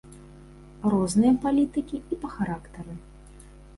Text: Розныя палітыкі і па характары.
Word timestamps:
Розныя 0.93 1.33
палітыкі 1.43 1.97
і 2.15 2.21
па 2.25 2.33
характары. 2.35 2.93